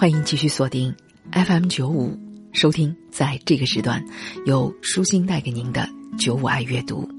[0.00, 0.94] 欢迎继续锁定
[1.32, 2.16] FM 九五，
[2.52, 4.00] 收听在这个时段
[4.46, 7.10] 由舒心带给您的九五爱阅读。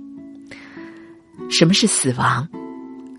[1.52, 2.47] 什么是死亡？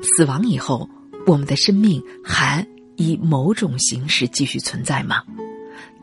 [0.00, 0.88] 死亡以后，
[1.26, 5.22] 我们的生命还以某种形式继续存在吗？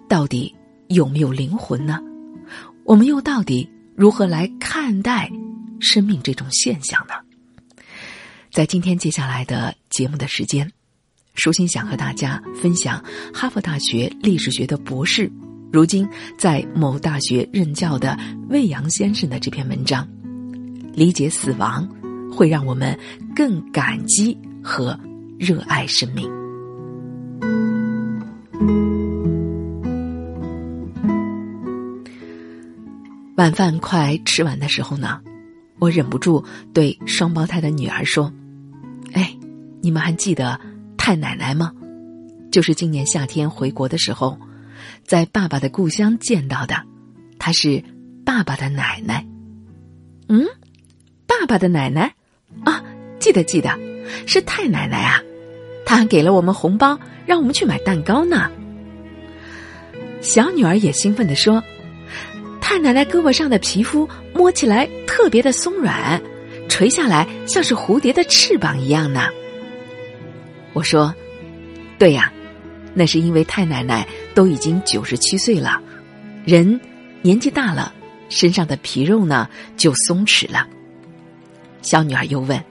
[0.08, 0.55] 到底
[0.89, 2.00] 有没有灵魂呢？
[2.84, 5.32] 我们又到底如何来看待
[5.80, 7.16] 生命这种现象呢？
[8.52, 10.71] 在今天接下来的节目的时间。
[11.38, 13.01] 舒心想和大家分享
[13.31, 15.32] 哈佛大学历史学的博士，
[15.71, 16.05] 如今
[16.36, 18.18] 在某大学任教的
[18.50, 20.05] 魏阳先生的这篇文章。
[20.93, 21.87] 理解死亡，
[22.31, 22.97] 会让我们
[23.36, 25.00] 更感激和
[25.37, 26.28] 热爱生命。
[33.36, 35.22] 晚饭快吃完的时候呢，
[35.78, 38.33] 我忍不住对双胞胎的女儿说
[39.14, 39.38] ：“哎，
[39.83, 40.59] 你们还记得？”
[41.08, 41.72] 太奶奶吗？
[42.52, 44.38] 就是今年夏天回国的时候，
[45.06, 46.84] 在爸爸的故乡见到的。
[47.40, 47.81] 她是
[48.26, 49.26] 爸爸的奶奶。
[50.28, 50.46] 嗯，
[51.26, 52.14] 爸爸的奶奶
[52.66, 52.84] 啊，
[53.22, 53.70] 记得记得，
[54.26, 55.23] 是太奶奶啊。
[55.86, 58.52] 她还给了我们红包，让我们去买蛋糕呢。
[60.20, 61.64] 小女儿也兴奋的说
[62.59, 66.22] ：“太奶奶胳膊上的皮肤摸起来特别的松软，
[66.68, 69.30] 垂下来像是蝴蝶的翅膀一样呢。”
[70.78, 71.11] 我说
[71.97, 72.31] ：“对呀，
[72.94, 75.81] 那是因为太奶奶都已经九十七岁了，
[76.45, 76.80] 人
[77.23, 77.92] 年纪大了，
[78.30, 80.67] 身上的皮肉呢就松弛了。”
[81.81, 82.64] 小女儿又问：“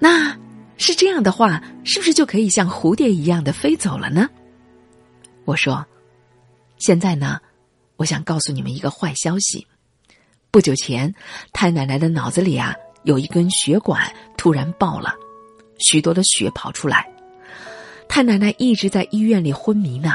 [0.00, 0.36] 那
[0.78, 4.28] 是这样的话，是不是就可以像蝴蝶一样的飞走了呢？”
[5.46, 5.86] 我说
[6.76, 7.38] ：“现在呢，
[7.98, 9.64] 我想告诉你们一个坏消息。
[10.50, 11.14] 不久前，
[11.52, 15.14] 太奶奶的脑子里啊有一根血管突然爆了。”
[15.80, 17.10] 许多的血跑出来，
[18.08, 20.14] 太奶奶一直在医院里昏迷呢。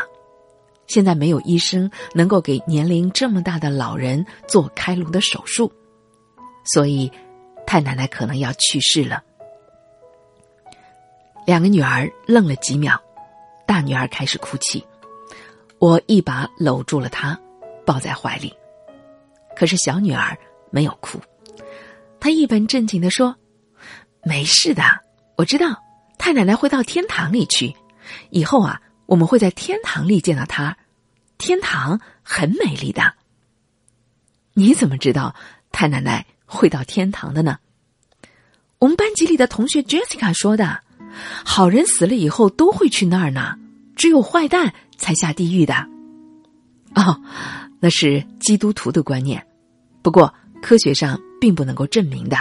[0.88, 5.72] 现在没有医生能够给年龄这么大的老人做开颅的手术，
[6.64, 7.12] 所以
[7.66, 9.24] 太奶奶可能要去世了。
[11.46, 13.02] 两个女儿愣了几秒，
[13.66, 14.86] 大女儿开始哭泣，
[15.80, 17.40] 我一把搂住了她，
[17.84, 18.54] 抱在怀里。
[19.56, 20.38] 可是小女儿
[20.70, 21.20] 没有哭，
[22.20, 23.36] 她一本正经的说
[24.24, 24.84] ：“没事的。”
[25.38, 25.84] 我知道
[26.18, 27.76] 太奶奶会到天堂里去，
[28.30, 30.78] 以后啊，我们会在天堂里见到她。
[31.38, 33.14] 天堂很美丽的。
[34.54, 35.36] 你怎么知道
[35.72, 37.60] 太奶奶会到天堂的呢？
[38.80, 40.82] 我们班级里的同学 Jessica 说的。
[41.46, 43.58] 好人死了以后都会去那儿呢，
[43.96, 45.74] 只有坏蛋才下地狱的。
[46.94, 47.22] 哦，
[47.80, 49.46] 那是基督徒的观念，
[50.02, 52.38] 不过科学上并不能够证明的。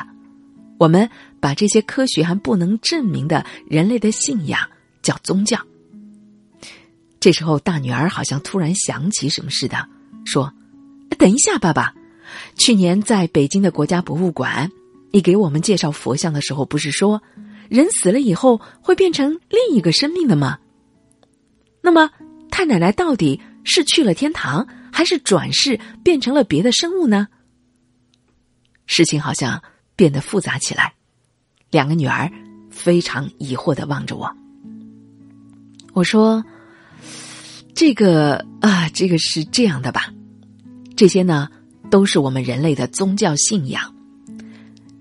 [0.77, 1.09] 我们
[1.45, 4.67] 把这些科学还不能证明的人类的信仰
[5.03, 5.61] 叫宗教。
[7.21, 9.87] 这时候，大女儿好像突然想起什么似的，
[10.25, 10.51] 说
[11.19, 11.95] ：“等一下，爸爸，
[12.57, 14.73] 去年在北京的国家博物馆，
[15.13, 17.23] 你给我们介绍佛像的时候，不是说
[17.69, 20.59] 人死了以后会变成另一个生命的吗？
[21.83, 22.11] 那么，
[22.51, 27.29] 太奶奶到底是去了天堂，还是转世变成了别的生物呢？
[28.87, 29.63] 事情好像……”
[29.97, 30.94] 变得复杂起来，
[31.75, 32.31] 两个女儿
[32.71, 34.33] 非常疑惑的望着我。
[35.93, 36.45] 我说
[37.75, 40.15] ：“这个啊，这个是这样的吧？
[40.95, 41.49] 这些呢，
[41.91, 43.93] 都是我们人类的宗教信仰。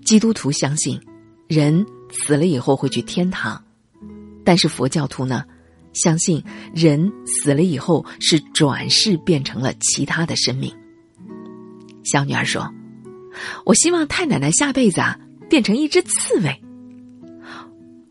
[0.04, 1.00] 基督徒相信
[1.46, 3.62] 人死了以后会去天堂，
[4.44, 5.44] 但是佛教徒呢，
[5.92, 6.42] 相信
[6.74, 10.74] 人死了以后是转世变成了其他的生命。”
[12.02, 12.68] 小女儿说。
[13.64, 15.18] 我希望太奶奶下辈子啊
[15.48, 16.63] 变成一只刺猬。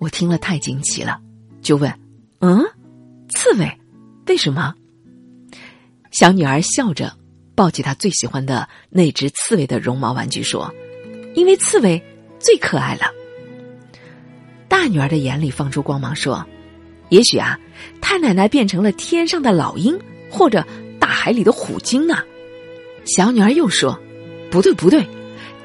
[0.04, 1.18] 我听了太惊奇了，
[1.62, 1.90] 就问
[2.42, 2.60] ：“嗯，
[3.30, 3.72] 刺猬？
[4.28, 4.76] 为什么？”
[6.12, 7.16] 小女儿笑着
[7.56, 10.70] 抱起她最喜欢的那只刺猬的绒毛玩具说
[11.36, 12.04] ：“因为刺猬
[12.38, 13.04] 最可爱了。”
[14.68, 16.46] 大女儿的眼里放出光芒说
[17.08, 17.58] ：“也许啊，
[18.02, 19.98] 太奶奶变成了天上的老鹰，
[20.30, 20.68] 或者
[21.00, 22.18] 大海里的虎鲸呢。”
[23.06, 23.98] 小女儿又说。
[24.52, 25.08] 不对，不对，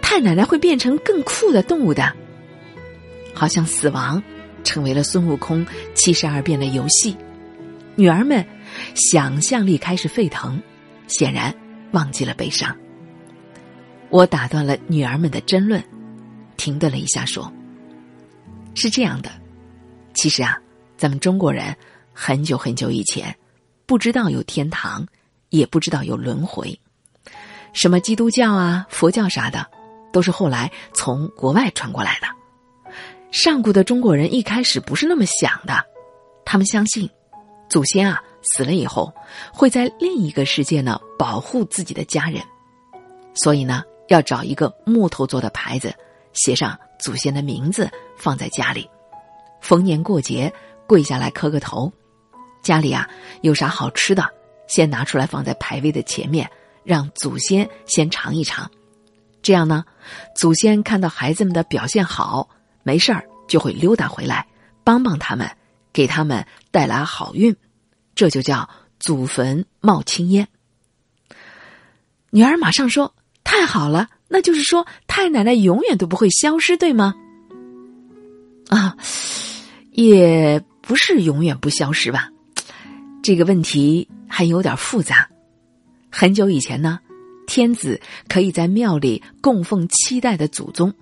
[0.00, 2.14] 太奶奶会变成更酷的动物的，
[3.38, 4.20] 好像死亡
[4.64, 5.64] 成为了孙悟空
[5.94, 7.17] 七十二变的游戏。
[7.94, 8.44] 女儿们
[8.96, 10.61] 想象力开始沸腾，
[11.06, 11.55] 显然
[11.93, 12.76] 忘记了悲伤。
[14.11, 15.82] 我打断了女儿们的争论，
[16.56, 17.52] 停顿了一下，说
[18.75, 19.31] ：“是这样的，
[20.14, 20.58] 其实啊，
[20.96, 21.76] 咱们中国人
[22.12, 23.32] 很久很久以前
[23.87, 25.06] 不知道有天堂，
[25.50, 26.76] 也不知道有轮回。”
[27.73, 29.64] 什么基督教啊、佛教啥的，
[30.12, 32.38] 都是后来从国外传过来的。
[33.30, 35.84] 上古的中国人一开始不是那么想的，
[36.44, 37.08] 他们相信
[37.69, 39.12] 祖先啊死了以后
[39.52, 42.42] 会在另一个世界呢保护自己的家人，
[43.34, 45.94] 所以呢要找一个木头做的牌子，
[46.32, 48.88] 写上祖先的名字，放在家里。
[49.60, 50.52] 逢年过节
[50.86, 51.92] 跪下来磕个头，
[52.62, 53.08] 家里啊
[53.42, 54.26] 有啥好吃的，
[54.69, 56.50] 先拿出来放在牌位的前面，
[56.82, 58.70] 让祖先先尝一尝。
[59.42, 59.84] 这样呢，
[60.34, 62.48] 祖先看到孩子们的表现好，
[62.88, 64.46] 没事儿就会溜达回来
[64.82, 65.46] 帮帮他们，
[65.93, 67.55] 给他们带来好运。
[68.14, 68.67] 这就叫
[68.99, 70.49] 祖坟冒青烟。
[72.31, 73.14] 女儿马上说
[73.44, 77.14] ：“太好了，那就是说太奶奶永远都不会消失，对吗？”
[78.73, 78.96] 啊。
[79.93, 82.31] 也不是永远不消失吧，
[83.20, 85.29] 这个问题还有点复杂。
[86.08, 87.00] 很久以前呢，
[87.49, 90.94] 天子可以在庙里供奉七代的祖宗，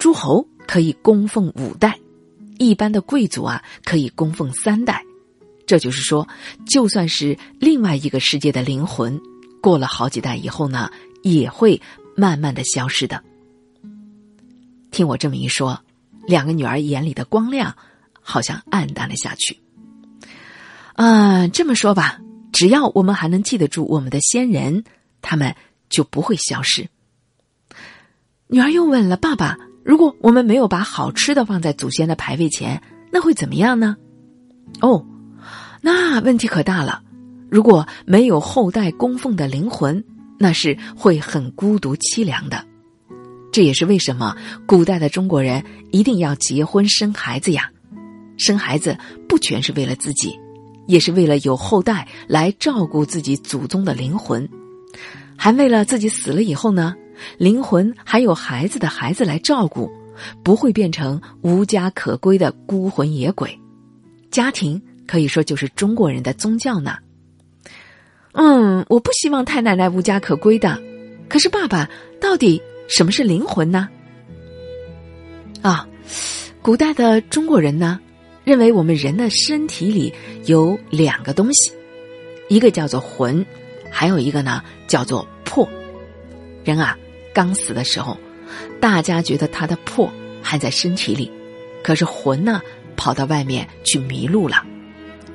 [0.00, 1.96] 诸侯可以供奉五代，
[2.58, 5.04] 一般的贵族啊可以供奉三代。
[5.64, 6.26] 这就是说，
[6.66, 9.20] 就算是另外一个世界的灵魂，
[9.62, 10.90] 过了好几代以后呢，
[11.22, 11.80] 也会
[12.16, 13.22] 慢慢的消失的。
[14.90, 15.80] 听我这么一说，
[16.26, 17.76] 两个女儿眼里的光亮。
[18.22, 19.58] 好像暗淡了下去。
[20.92, 22.20] 啊，这么说吧，
[22.52, 24.84] 只要我们还能记得住我们的先人，
[25.22, 25.56] 他们
[25.88, 26.86] 就不会消失。
[28.46, 33.96] 女儿又问了：“爸爸，如果我们没有把好吃的放在祖先的牌位前，那会怎么样呢？”
[34.80, 35.04] 哦，
[35.80, 37.02] 那问题可大了。
[37.50, 40.04] 如果没有后代供奉的灵魂，
[40.38, 42.64] 那是会很孤独凄凉的。
[43.52, 47.68] 这也是为什么古代的中国人一定要结婚生孩子呀。
[48.38, 48.96] 生孩子
[49.28, 50.38] 不全是为了自己，
[50.86, 54.48] 也是为了有后代来照顾自己祖宗的灵魂，
[55.36, 56.94] 还为了自己死了以后呢，
[57.38, 59.90] 灵魂还有孩子的孩子来照顾，
[60.42, 63.58] 不会变成无家可归的孤魂野鬼。
[64.30, 66.96] 家庭可以说就是中国人的宗教呢。
[68.32, 70.80] 嗯，我不希望太奶奶无家可归的。
[71.28, 71.88] 可是爸爸，
[72.20, 73.88] 到底什么是灵魂呢？
[75.62, 75.86] 啊，
[76.62, 77.98] 古代的中国人呢？
[78.42, 80.12] 认为我们人的身体里
[80.46, 81.72] 有两个东西，
[82.48, 83.44] 一个叫做魂，
[83.90, 85.68] 还有一个呢叫做魄。
[86.64, 86.96] 人啊，
[87.32, 88.16] 刚死的时候，
[88.80, 90.10] 大家觉得他的魄
[90.42, 91.30] 还在身体里，
[91.82, 92.60] 可是魂呢
[92.96, 94.64] 跑到外面去迷路了，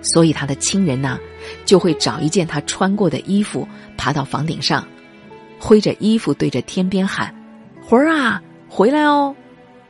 [0.01, 1.19] 所以他的亲人呢
[1.65, 4.87] 就会找一件他穿过的衣服，爬到房顶上，
[5.59, 7.33] 挥着衣服对着天边喊
[7.85, 9.35] ：“魂儿啊，回来哦！”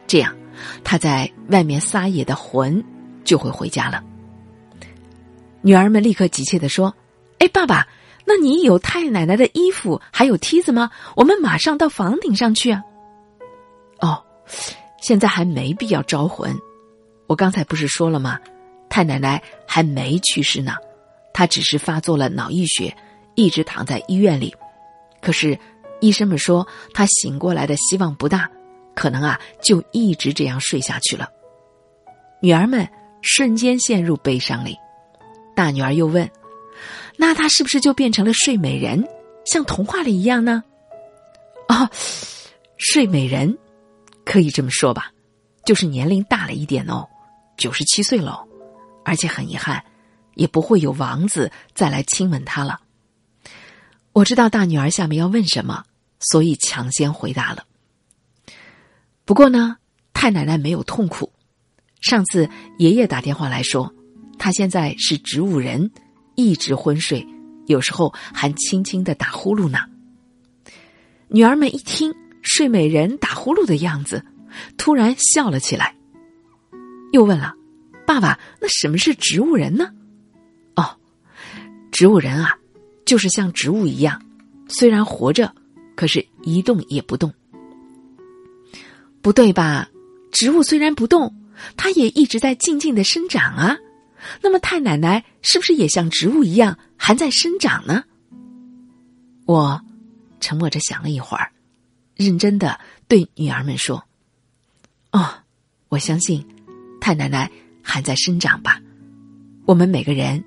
[0.07, 0.35] 这样，
[0.83, 2.83] 他在外面撒野的魂。
[3.25, 4.03] 就会回家了。
[5.63, 6.93] 女儿们立刻急切的说
[7.41, 7.87] ：“哎，爸爸，
[8.25, 10.89] 那你有太奶奶的衣服，还有梯子吗？
[11.15, 12.83] 我们马上到房顶上去啊！”
[14.01, 14.23] 哦，
[15.01, 16.55] 现在还没必要招魂。
[17.27, 18.39] 我刚才不是说了吗？
[18.89, 20.75] 太奶奶还没去世呢，
[21.33, 22.95] 她只是发作了脑溢血，
[23.35, 24.55] 一直躺在医院里。
[25.21, 25.57] 可是
[26.01, 28.49] 医生们说她醒过来的希望不大，
[28.95, 31.29] 可能啊就一直这样睡下去了。
[32.41, 32.87] 女儿们。
[33.27, 34.77] 瞬间陷入悲伤里，
[35.55, 36.29] 大女儿又问
[37.17, 39.07] ：“那她是不是就变成了睡美人，
[39.45, 40.63] 像童话里一样呢？”
[41.67, 41.89] 哦，
[42.77, 43.57] 睡美人，
[44.23, 45.11] 可以这么说吧，
[45.65, 47.07] 就是年龄大了一点哦，
[47.57, 48.47] 九十七岁喽，
[49.03, 49.83] 而且很遗憾，
[50.35, 52.79] 也不会有王子再来亲吻她了。
[54.13, 55.83] 我知道大女儿下面要问什么，
[56.19, 57.65] 所以抢先回答了。
[59.25, 59.77] 不过呢，
[60.13, 61.31] 太奶奶没有痛苦。
[61.99, 63.91] 上次爷爷打电话来说，
[64.37, 65.91] 他现在是植物人，
[66.35, 67.25] 一直昏睡，
[67.65, 69.79] 有时候还轻轻的打呼噜呢。
[71.27, 74.23] 女儿们一听睡美人打呼噜的样子，
[74.77, 75.95] 突然笑了起来，
[77.11, 77.53] 又问了
[78.05, 79.91] ：“爸爸，那什么是植物人呢？”
[80.75, 80.97] 哦，
[81.91, 82.57] 植物人啊，
[83.05, 84.21] 就是像植物一样，
[84.67, 85.53] 虽然活着，
[85.95, 87.33] 可是一动也不动。
[89.21, 89.89] 不对吧？
[90.31, 91.33] 植物虽然不动。
[91.77, 93.77] 它也一直在静静的生长啊，
[94.41, 98.03] 那么太奶奶是不是也像植物一样还在生长呢？
[99.45, 99.81] 我
[100.39, 101.51] 沉默着想了一会儿，
[102.15, 104.03] 认真的对女儿们说
[105.11, 105.29] ：“哦，
[105.89, 106.45] 我相信
[106.99, 107.51] 太奶奶
[107.81, 108.81] 还在生长吧。
[109.65, 110.43] 我们每个人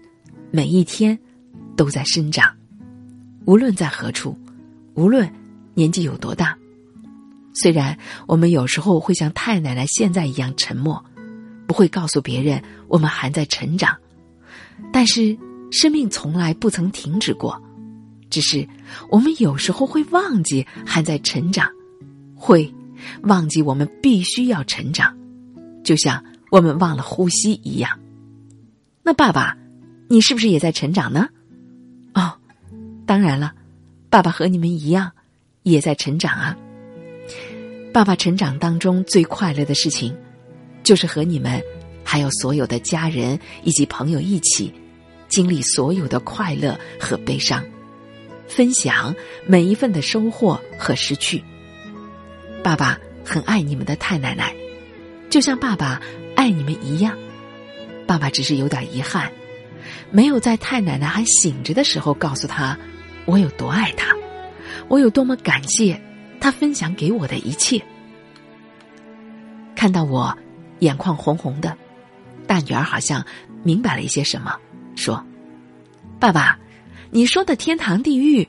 [0.50, 1.18] 每一天
[1.76, 2.56] 都在生长，
[3.46, 4.36] 无论在何处，
[4.94, 5.32] 无论
[5.74, 6.56] 年纪有多大。”
[7.54, 11.04] 虽然我们有时候会像太奶奶现在一样沉默，
[11.68, 13.94] 不会告诉别人我们还在成长，
[14.90, 15.36] 但是
[15.70, 17.62] 生命从来不曾停止过，
[18.30, 18.66] 只是
[19.10, 21.70] 我们有时候会忘记还在成长，
[22.34, 22.74] 会
[23.24, 25.14] 忘记我们必须要成长，
[25.84, 28.00] 就像我们忘了呼吸一样。
[29.02, 29.54] 那爸爸，
[30.08, 31.28] 你是不是也在成长呢？
[32.14, 32.32] 哦，
[33.04, 33.52] 当然了，
[34.08, 35.12] 爸爸和你们一样，
[35.64, 36.56] 也在成长啊。
[37.92, 40.16] 爸爸成长当中最快乐的事情，
[40.88, 41.62] 就是和你们，
[42.02, 44.72] 还有所有的家人以及朋友一起，
[45.28, 47.62] 经历所有的快乐和悲伤，
[48.48, 49.14] 分享
[49.46, 51.44] 每一份的收获和失去。
[52.64, 54.56] 爸爸很爱你们的太奶奶，
[55.28, 56.00] 就像爸爸
[56.34, 57.18] 爱你们一样。
[58.06, 59.30] 爸爸只是有点遗憾，
[60.10, 62.74] 没有在太奶奶还醒着的时候告诉她，
[63.26, 64.16] 我有多爱她，
[64.88, 66.00] 我有多么感谢。
[66.40, 67.78] 他分享给我的一切，
[69.76, 70.34] 看到我
[70.80, 71.76] 眼眶红红的，
[72.46, 73.24] 大女儿好像
[73.62, 74.56] 明白了一些什么，
[74.96, 75.24] 说
[76.18, 76.58] ：“爸爸，
[77.10, 78.48] 你说的天堂、地狱、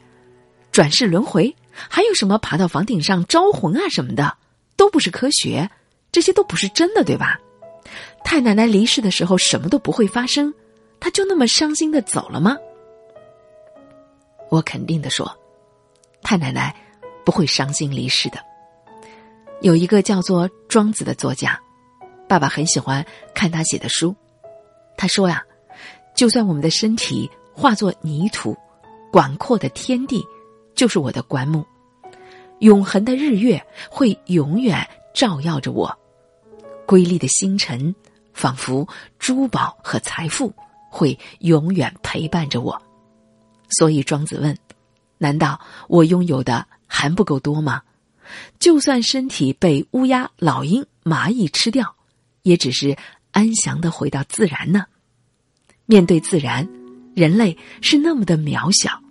[0.71, 4.37] 转世轮回，还有什么爬到房顶上招魂啊什么的，
[4.75, 5.69] 都不是科学，
[6.11, 7.39] 这些都不是真的，对吧？
[8.23, 10.53] 太奶奶离世的时候什么都不会发生，
[10.99, 12.55] 她就那么伤心的走了吗？”
[14.49, 15.31] 我肯定的说
[16.21, 16.75] ：“太奶奶。”
[17.25, 18.39] 不会伤心离世的。
[19.61, 21.61] 有一个叫做庄子的作家，
[22.29, 24.15] 爸爸很喜欢看他写的书。
[24.95, 25.43] 他说呀，
[26.15, 28.55] 就算我们的身体化作泥土，
[29.11, 30.23] 广阔的天地
[30.75, 31.65] 就是我的棺木，
[32.59, 33.59] 永恒的日月
[33.89, 35.97] 会永远照耀着我，
[36.85, 37.93] 瑰丽的星辰
[38.31, 40.53] 仿佛珠宝和财富
[40.91, 42.79] 会永远陪伴着我。
[43.71, 44.55] 所以庄子问：
[45.17, 46.65] 难道我拥有的？
[46.91, 47.81] 还不够多吗？
[48.59, 51.95] 就算身体被乌鸦、老鹰、蚂蚁吃掉，
[52.49, 52.97] 也只是
[53.31, 54.85] 安详的回到自然呢。
[55.85, 56.67] 面对自然，
[57.15, 59.01] 人类是那么的渺小。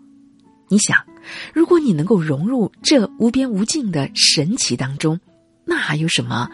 [0.69, 1.07] 你想，
[1.55, 5.19] 如果你能够融入这无边无尽的神奇当中，
[5.65, 6.51] 那还有什么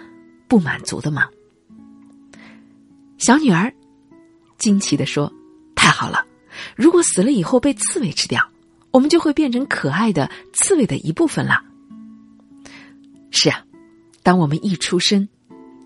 [0.47, 1.29] 不满足的吗？
[3.19, 3.73] 小女儿
[4.59, 5.33] 惊奇的说
[5.75, 6.27] ：“太好了！
[6.77, 8.47] 如果死了以后被刺猬吃掉。”
[8.95, 11.65] 我们就会变成可爱的刺猬的一部分了。
[13.33, 13.65] 是啊，
[14.23, 15.29] 当我们一出生，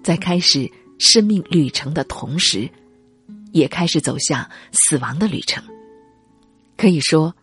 [0.02, 2.68] 在开始生命旅程的同时，
[3.52, 5.62] 也开始走向死亡的旅程。
[6.76, 7.34] 可以说，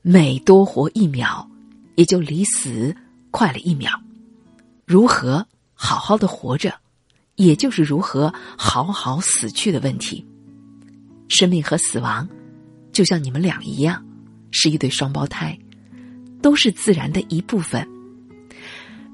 [0.00, 1.46] 每多活一秒，
[1.96, 2.94] 也就离死
[3.30, 3.90] 快了一秒。
[4.86, 6.74] 如何好好的活着，
[7.36, 10.24] 也就是如何好好死去的问题。
[11.28, 12.28] 生命和死亡，
[12.92, 14.04] 就像你们俩一样。
[14.54, 15.58] 是一对双胞胎，
[16.42, 17.88] 都是自然的一部分。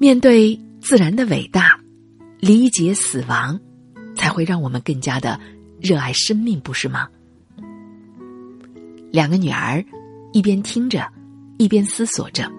[0.00, 1.78] 面对自然的伟大，
[2.40, 3.61] 理解死亡，
[4.19, 5.41] 才会让我们更加的
[5.81, 7.09] 热爱生命，不是吗？
[9.11, 9.83] 两个女儿
[10.35, 11.11] 一边听着，
[11.57, 12.53] 一边思索着，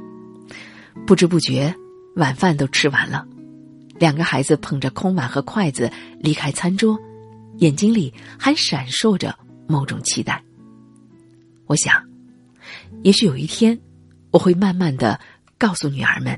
[1.05, 1.71] 不知不觉
[2.15, 3.27] 晚饭都吃完了。
[3.99, 6.97] 两个孩子捧着空碗和筷子离开餐桌，
[7.57, 9.37] 眼睛里还闪烁着
[9.67, 10.41] 某种期待。
[11.67, 12.03] 我想。
[13.03, 13.79] 也许有一天，
[14.31, 15.19] 我会慢慢的
[15.57, 16.37] 告诉女儿们，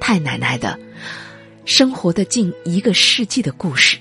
[0.00, 0.78] 太奶奶的
[1.64, 3.98] 生活的近一个世纪的故事，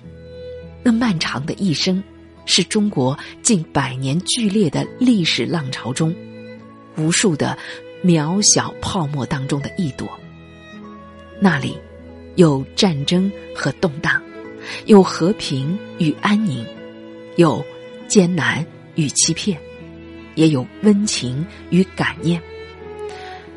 [0.88, 2.01] 那漫长的一生，
[2.46, 6.15] 是中国近百年剧烈的历史浪潮中，
[6.96, 7.58] 无数的
[8.06, 10.10] 渺小泡沫当中的一朵。
[11.41, 11.77] 那里
[12.38, 14.22] 有战争和动荡，
[14.86, 16.65] 有和平与安宁，
[17.36, 17.62] 有
[18.08, 18.65] 艰难
[18.96, 19.60] 与欺骗。
[20.36, 22.41] 也有温情与感念，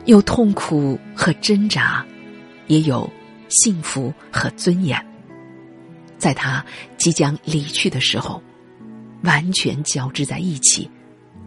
[0.05, 2.05] 有痛苦和挣扎，
[2.67, 3.09] 也有
[3.49, 5.01] 幸福和尊严。
[6.21, 6.65] 在他
[6.97, 8.41] 即将离去的时候，
[9.25, 10.89] 完全交织在一起，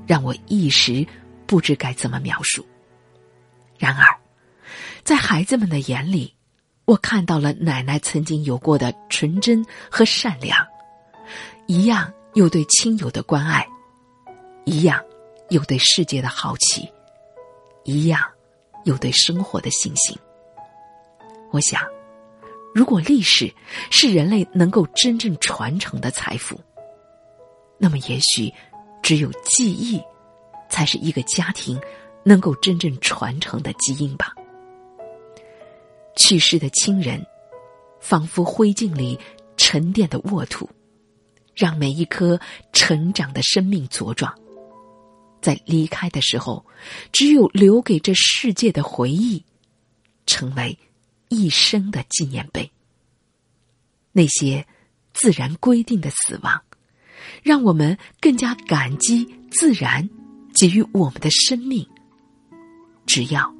[0.05, 1.07] 让我一时
[1.45, 2.65] 不知该怎么描述。
[3.77, 4.05] 然而，
[5.05, 6.33] 在孩子们的眼里，
[6.83, 10.67] 我看到了奶奶曾经有过的纯真和善良，
[11.67, 13.65] 一样有对亲友的关爱，
[14.65, 15.01] 一样。
[15.49, 16.89] 有对世界的好奇，
[17.83, 18.19] 一样
[18.85, 20.17] 有对生活的信心。
[21.51, 21.79] 我想，
[22.73, 23.53] 如果历史
[23.91, 26.59] 是人类能够真正传承的财富，
[27.77, 28.51] 那么也许
[29.01, 30.01] 只有记忆，
[30.69, 31.79] 才是一个家庭
[32.23, 34.33] 能够真正传承的基因吧。
[36.15, 37.23] 去世的亲人，
[37.99, 39.19] 仿佛灰烬里
[39.55, 40.67] 沉淀的沃土，
[41.55, 42.39] 让每一颗
[42.71, 44.33] 成长的生命茁壮。
[45.41, 46.65] 在离开的时候，
[47.11, 49.43] 只有留给这世界的回忆，
[50.25, 50.77] 成为
[51.33, 52.71] 一生的纪念碑。
[54.11, 54.65] 那些
[55.13, 56.61] 自然规定的死亡，
[57.41, 60.07] 让我们更加感激自然
[60.53, 61.87] 给予我们的生命。
[63.05, 63.53] 只要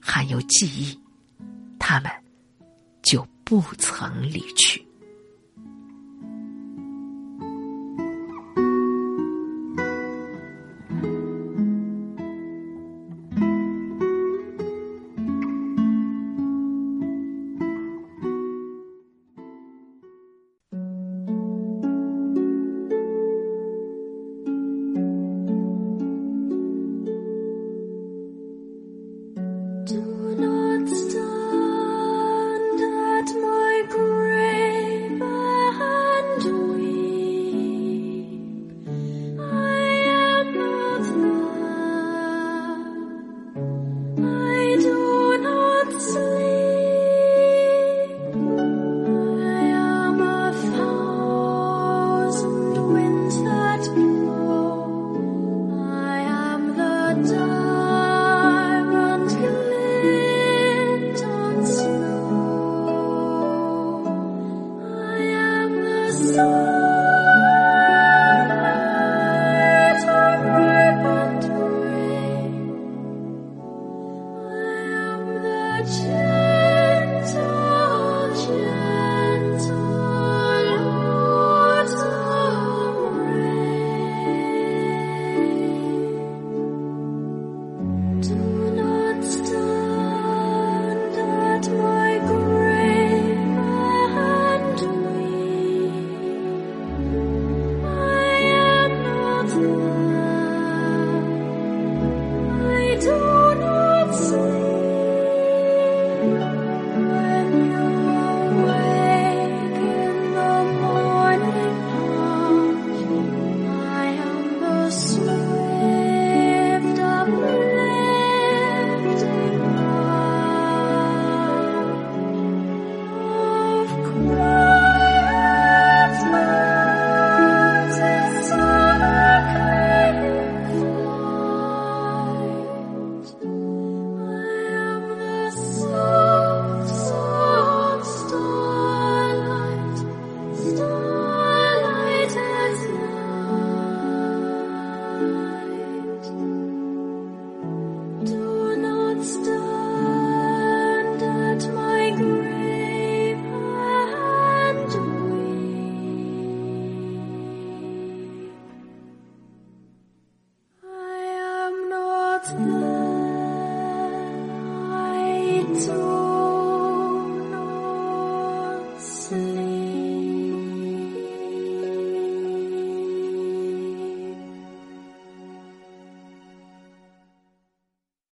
[0.00, 0.98] 还有记忆，
[1.78, 2.10] 他们
[3.02, 4.84] 就不曾离去。